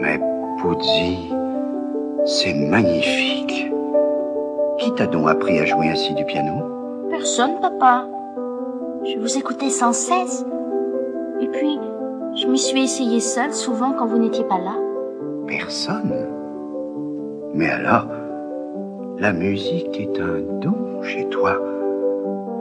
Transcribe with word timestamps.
Mais 0.00 0.18
Puzzi, 0.58 1.30
c'est 2.24 2.54
magnifique. 2.54 3.70
Qui 4.78 4.94
t'a 4.94 5.06
donc 5.06 5.28
appris 5.28 5.58
à 5.58 5.66
jouer 5.66 5.88
ainsi 5.88 6.14
du 6.14 6.24
piano? 6.24 6.64
Personne, 7.10 7.60
papa. 7.60 8.06
Je 9.04 9.18
vous 9.18 9.36
écoutais 9.36 9.68
sans 9.68 9.92
cesse. 9.92 10.44
Et 11.42 11.48
puis, 11.48 11.78
je 12.34 12.46
m'y 12.46 12.58
suis 12.58 12.84
essayé 12.84 13.20
seule 13.20 13.52
souvent 13.52 13.92
quand 13.92 14.06
vous 14.06 14.18
n'étiez 14.18 14.44
pas 14.44 14.58
là. 14.58 14.74
Personne? 15.46 16.26
Mais 17.52 17.68
alors, 17.68 18.06
la 19.18 19.32
musique 19.32 20.00
est 20.00 20.18
un 20.18 20.40
don 20.60 21.02
chez 21.02 21.26
toi. 21.28 21.58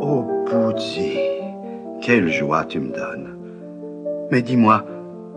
Oh, 0.01 0.25
Puzzi, 0.45 1.17
quelle 2.01 2.27
joie 2.27 2.65
tu 2.65 2.81
me 2.81 2.93
donnes. 2.93 3.37
Mais 4.29 4.41
dis-moi, 4.41 4.83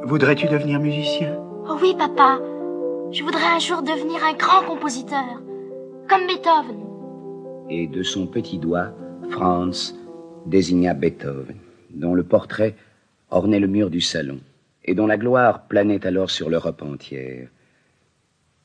voudrais-tu 0.05 0.49
devenir 0.49 0.81
musicien? 0.81 1.42
Oh 1.69 1.79
oui, 1.81 1.95
papa. 1.97 2.41
Je 3.13 3.23
voudrais 3.23 3.47
un 3.47 3.61
jour 3.61 3.83
devenir 3.83 4.25
un 4.25 4.33
grand 4.33 4.65
compositeur, 4.65 5.41
comme 6.09 6.27
Beethoven. 6.27 6.83
Et 7.71 7.87
de 7.87 8.03
son 8.03 8.27
petit 8.27 8.59
doigt, 8.59 8.93
Franz 9.31 9.95
désigna 10.45 10.93
Beethoven, 10.93 11.57
dont 11.91 12.15
le 12.15 12.25
portrait 12.25 12.75
ornait 13.31 13.61
le 13.61 13.69
mur 13.69 13.91
du 13.91 14.01
salon, 14.01 14.41
et 14.85 14.95
dont 14.95 15.07
la 15.07 15.17
gloire 15.17 15.69
planait 15.69 16.05
alors 16.05 16.31
sur 16.31 16.51
l'Europe 16.51 16.83
entière. 16.83 17.49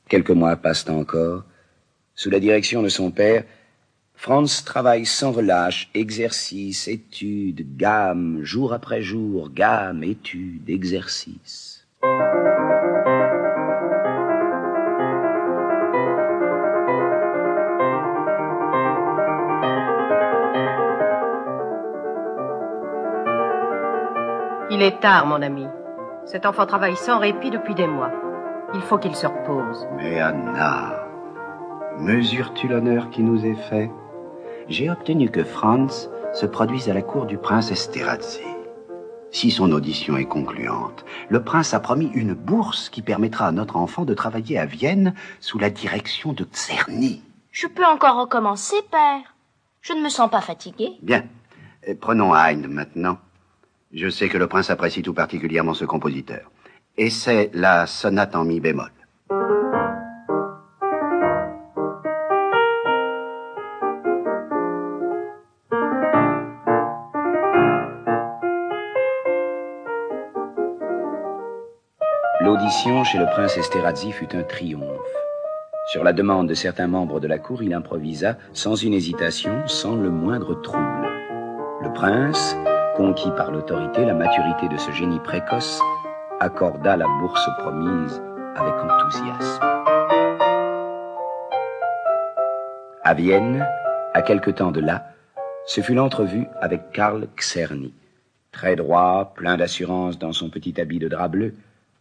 Quelques 0.08 0.30
mois 0.30 0.56
passent 0.56 0.88
encore. 0.88 1.44
Sous 2.16 2.30
la 2.30 2.40
direction 2.40 2.82
de 2.82 2.88
son 2.88 3.12
père, 3.12 3.44
Franz 4.14 4.64
travaille 4.64 5.06
sans 5.06 5.30
relâche, 5.30 5.88
exercice, 5.94 6.88
étude, 6.88 7.76
gamme, 7.76 8.40
jour 8.42 8.72
après 8.72 9.02
jour, 9.02 9.50
gamme, 9.50 10.02
étude, 10.02 10.68
exercice. 10.68 11.86
Il 24.78 24.84
est 24.84 25.00
tard, 25.00 25.26
mon 25.26 25.42
ami. 25.42 25.66
Cet 26.24 26.46
enfant 26.46 26.64
travaille 26.64 26.94
sans 26.94 27.18
répit 27.18 27.50
depuis 27.50 27.74
des 27.74 27.88
mois. 27.88 28.12
Il 28.74 28.80
faut 28.80 28.96
qu'il 28.96 29.16
se 29.16 29.26
repose. 29.26 29.88
Mais 29.96 30.20
Anna, 30.20 31.04
mesures-tu 31.98 32.68
l'honneur 32.68 33.10
qui 33.10 33.24
nous 33.24 33.44
est 33.44 33.56
fait? 33.56 33.90
J'ai 34.68 34.88
obtenu 34.88 35.30
que 35.30 35.42
Franz 35.42 36.08
se 36.32 36.46
produise 36.46 36.88
à 36.88 36.94
la 36.94 37.02
cour 37.02 37.26
du 37.26 37.38
prince 37.38 37.72
Esterhazy. 37.72 38.44
Si 39.32 39.50
son 39.50 39.72
audition 39.72 40.16
est 40.16 40.26
concluante, 40.26 41.04
le 41.28 41.42
prince 41.42 41.74
a 41.74 41.80
promis 41.80 42.12
une 42.14 42.34
bourse 42.34 42.88
qui 42.88 43.02
permettra 43.02 43.48
à 43.48 43.52
notre 43.52 43.78
enfant 43.78 44.04
de 44.04 44.14
travailler 44.14 44.60
à 44.60 44.66
Vienne 44.66 45.12
sous 45.40 45.58
la 45.58 45.70
direction 45.70 46.32
de 46.32 46.44
Czerny. 46.44 47.20
Je 47.50 47.66
peux 47.66 47.84
encore 47.84 48.20
recommencer, 48.20 48.76
père. 48.92 49.34
Je 49.80 49.92
ne 49.92 50.02
me 50.02 50.08
sens 50.08 50.30
pas 50.30 50.40
fatigué. 50.40 50.92
Bien. 51.02 51.24
Prenons 52.00 52.32
Haydn 52.32 52.68
maintenant. 52.68 53.18
Je 53.92 54.10
sais 54.10 54.28
que 54.28 54.36
le 54.36 54.46
prince 54.46 54.68
apprécie 54.68 55.00
tout 55.00 55.14
particulièrement 55.14 55.72
ce 55.72 55.86
compositeur. 55.86 56.50
Et 56.98 57.08
c'est 57.08 57.50
la 57.54 57.86
sonate 57.86 58.36
en 58.36 58.44
mi 58.44 58.60
bémol. 58.60 58.90
L'audition 72.40 73.04
chez 73.04 73.18
le 73.18 73.26
prince 73.26 73.56
Esterhazy 73.56 74.12
fut 74.12 74.36
un 74.36 74.42
triomphe. 74.42 74.84
Sur 75.86 76.04
la 76.04 76.12
demande 76.12 76.46
de 76.46 76.54
certains 76.54 76.88
membres 76.88 77.20
de 77.20 77.26
la 77.26 77.38
cour, 77.38 77.62
il 77.62 77.72
improvisa 77.72 78.36
sans 78.52 78.74
une 78.76 78.92
hésitation, 78.92 79.66
sans 79.66 79.96
le 79.96 80.10
moindre 80.10 80.60
trouble. 80.60 81.08
Le 81.82 81.92
prince, 81.94 82.54
conquis 82.98 83.30
par 83.36 83.52
l'autorité, 83.52 84.04
la 84.04 84.12
maturité 84.12 84.68
de 84.68 84.76
ce 84.76 84.90
génie 84.90 85.20
précoce, 85.20 85.80
accorda 86.40 86.96
la 86.96 87.06
bourse 87.20 87.48
promise 87.58 88.20
avec 88.56 88.74
enthousiasme. 88.74 89.62
À 93.04 93.14
Vienne, 93.14 93.64
à 94.14 94.22
quelque 94.22 94.50
temps 94.50 94.72
de 94.72 94.80
là, 94.80 95.12
ce 95.64 95.80
fut 95.80 95.94
l'entrevue 95.94 96.48
avec 96.60 96.90
Karl 96.90 97.28
Czerny. 97.36 97.94
Très 98.50 98.74
droit, 98.74 99.32
plein 99.36 99.56
d'assurance 99.56 100.18
dans 100.18 100.32
son 100.32 100.50
petit 100.50 100.80
habit 100.80 100.98
de 100.98 101.06
drap 101.06 101.28
bleu, 101.28 101.54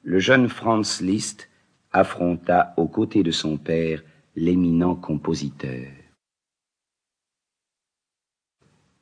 le 0.03 0.17
jeune 0.17 0.49
Franz 0.49 1.03
Liszt 1.03 1.47
affronta 1.93 2.73
aux 2.75 2.87
côtés 2.87 3.21
de 3.21 3.31
son 3.31 3.57
père 3.57 4.01
l'éminent 4.35 4.95
compositeur. 4.95 5.91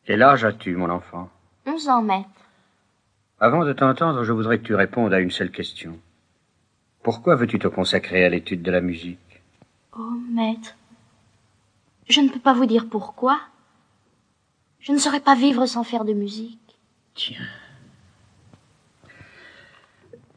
Quel 0.04 0.22
âge 0.22 0.44
as-tu, 0.44 0.76
mon 0.76 0.90
enfant? 0.90 1.30
Onze 1.66 1.90
ans, 1.90 2.02
maître. 2.02 2.30
Avant 3.40 3.66
de 3.66 3.74
t'entendre, 3.74 4.24
je 4.24 4.32
voudrais 4.32 4.60
que 4.60 4.64
tu 4.66 4.76
répondes 4.76 5.14
à 5.14 5.20
une 5.20 5.32
seule 5.32 5.52
question. 5.52 6.00
Pourquoi 7.04 7.36
veux-tu 7.36 7.60
te 7.60 7.68
consacrer 7.68 8.24
à 8.24 8.30
l'étude 8.30 8.62
de 8.62 8.72
la 8.72 8.82
musique? 8.82 9.42
Oh, 9.98 10.14
maître. 10.32 10.76
Je 12.08 12.22
ne 12.22 12.30
peux 12.30 12.40
pas 12.40 12.54
vous 12.54 12.66
dire 12.66 12.88
pourquoi. 12.90 13.40
Je 14.80 14.92
ne 14.92 14.98
saurais 14.98 15.20
pas 15.20 15.36
vivre 15.36 15.66
sans 15.66 15.84
faire 15.84 16.06
de 16.06 16.14
musique. 16.14 16.78
Tiens. 17.16 17.48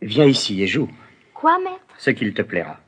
Viens 0.01 0.25
ici 0.25 0.63
et 0.63 0.67
joue. 0.67 0.91
Quoi, 1.35 1.59
maître? 1.59 1.85
Ce 1.99 2.11
qu'il 2.11 2.33
te 2.33 2.43
plaira. 2.43 2.79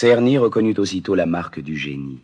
Czerny 0.00 0.38
reconnut 0.38 0.78
aussitôt 0.78 1.16
la 1.16 1.26
marque 1.26 1.58
du 1.58 1.76
génie. 1.76 2.20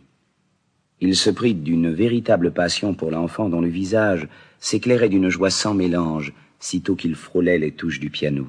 Il 1.01 1.13
se 1.17 1.29
prit 1.29 1.53
d'une 1.53 1.91
véritable 1.91 2.51
passion 2.51 2.93
pour 2.93 3.11
l'enfant 3.11 3.49
dont 3.49 3.59
le 3.59 3.67
visage 3.67 4.29
s'éclairait 4.59 5.09
d'une 5.09 5.27
joie 5.27 5.49
sans 5.49 5.73
mélange, 5.73 6.31
sitôt 6.57 6.95
qu'il 6.95 7.15
frôlait 7.15 7.57
les 7.57 7.73
touches 7.73 7.99
du 7.99 8.09
piano. 8.09 8.47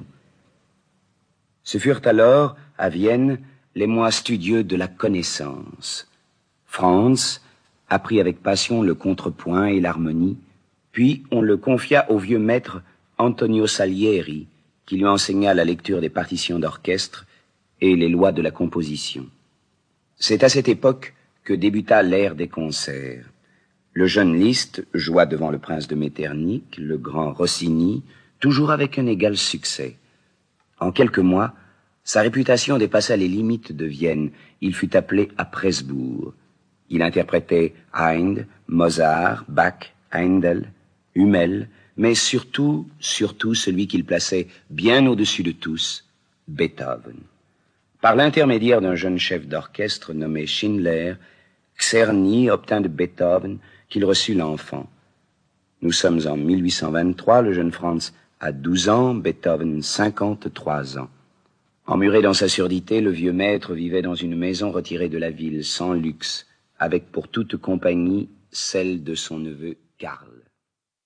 Ce 1.65 1.77
furent 1.77 2.03
alors, 2.05 2.55
à 2.77 2.87
Vienne, 2.87 3.39
les 3.75 3.85
mois 3.85 4.11
studieux 4.11 4.63
de 4.63 4.77
la 4.77 4.87
connaissance. 4.87 6.09
Franz 6.65 7.41
apprit 7.89 8.21
avec 8.21 8.41
passion 8.41 8.81
le 8.81 8.95
contrepoint 8.95 9.65
et 9.65 9.81
l'harmonie, 9.81 10.37
puis 10.93 11.23
on 11.31 11.41
le 11.41 11.57
confia 11.57 12.09
au 12.09 12.17
vieux 12.17 12.39
maître 12.39 12.81
Antonio 13.17 13.67
Salieri, 13.67 14.47
qui 14.85 14.95
lui 14.95 15.05
enseigna 15.05 15.53
la 15.53 15.65
lecture 15.65 15.99
des 15.99 16.09
partitions 16.09 16.59
d'orchestre 16.59 17.26
et 17.81 17.95
les 17.95 18.09
lois 18.09 18.31
de 18.31 18.41
la 18.41 18.51
composition. 18.51 19.27
C'est 20.17 20.43
à 20.43 20.49
cette 20.49 20.67
époque 20.67 21.13
que 21.43 21.53
débuta 21.53 22.01
l'ère 22.01 22.35
des 22.35 22.47
concerts. 22.47 23.25
Le 23.93 24.07
jeune 24.07 24.39
Liszt 24.39 24.85
joua 24.93 25.25
devant 25.25 25.49
le 25.49 25.59
prince 25.59 25.87
de 25.87 25.95
Metternich, 25.95 26.77
le 26.77 26.97
grand 26.97 27.33
Rossini, 27.33 28.03
toujours 28.39 28.71
avec 28.71 28.99
un 28.99 29.07
égal 29.07 29.37
succès. 29.37 29.95
En 30.79 30.91
quelques 30.91 31.19
mois, 31.19 31.53
sa 32.03 32.21
réputation 32.21 32.77
dépassa 32.77 33.17
les 33.17 33.27
limites 33.27 33.75
de 33.75 33.85
Vienne. 33.85 34.31
Il 34.61 34.73
fut 34.75 34.95
appelé 34.95 35.29
à 35.37 35.45
Presbourg. 35.45 36.33
Il 36.89 37.01
interprétait 37.01 37.73
Haydn, 37.93 38.45
Mozart, 38.67 39.43
Bach, 39.47 39.93
Handel, 40.13 40.71
Hummel, 41.15 41.67
mais 41.97 42.15
surtout, 42.15 42.87
surtout 42.99 43.55
celui 43.55 43.87
qu'il 43.87 44.05
plaçait 44.05 44.47
bien 44.69 45.05
au-dessus 45.07 45.43
de 45.43 45.51
tous, 45.51 46.05
Beethoven. 46.47 47.17
Par 48.01 48.15
l'intermédiaire 48.15 48.81
d'un 48.81 48.95
jeune 48.95 49.17
chef 49.17 49.47
d'orchestre 49.47 50.13
nommé 50.13 50.45
Schindler, 50.45 51.15
Czerny 51.79 52.49
obtint 52.49 52.81
de 52.81 52.87
Beethoven 52.87 53.57
qu'il 53.89 54.05
reçut 54.05 54.35
l'enfant. 54.35 54.87
Nous 55.81 55.91
sommes 55.91 56.21
en 56.27 56.37
1823, 56.37 57.41
le 57.41 57.53
jeune 57.53 57.71
Franz 57.71 58.13
a 58.39 58.51
12 58.51 58.89
ans, 58.89 59.13
Beethoven 59.15 59.81
53 59.81 60.99
ans. 60.99 61.09
Emmuré 61.87 62.21
dans 62.21 62.33
sa 62.33 62.49
surdité, 62.49 63.01
le 63.01 63.11
vieux 63.11 63.33
maître 63.33 63.73
vivait 63.73 64.01
dans 64.01 64.15
une 64.15 64.35
maison 64.35 64.71
retirée 64.71 65.09
de 65.09 65.17
la 65.17 65.31
ville, 65.31 65.63
sans 65.63 65.93
luxe, 65.93 66.45
avec 66.77 67.11
pour 67.11 67.29
toute 67.29 67.57
compagnie 67.57 68.29
celle 68.51 69.03
de 69.03 69.15
son 69.15 69.39
neveu 69.39 69.77
Karl. 69.97 70.27